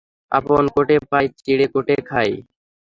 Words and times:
আপন 0.31 0.63
কোটে 0.75 0.97
পাই, 1.09 1.25
চিঁড়ে 1.37 1.65
কোটে 1.73 1.95
খাই। 2.09 2.29